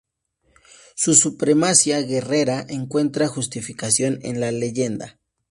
[0.95, 5.19] Su supremacía guerrera encuentra justificación en la leyenda.